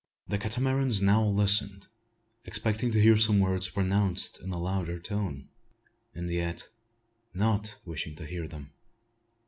The 0.27 0.39
Catamarans 0.39 0.99
now 0.99 1.23
listened, 1.23 1.85
expecting 2.45 2.89
to 2.89 2.99
hear 2.99 3.17
some 3.17 3.39
words 3.39 3.69
pronounced 3.69 4.41
in 4.41 4.49
a 4.49 4.57
louder 4.57 4.97
tone; 4.97 5.49
and 6.15 6.27
yet 6.31 6.65
not 7.35 7.75
wishing 7.85 8.15
to 8.15 8.25
hear 8.25 8.47
them. 8.47 8.71